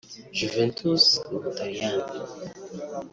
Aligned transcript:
Juventus 0.37 1.03
(u 1.35 1.37
Butaliyani) 1.43 2.03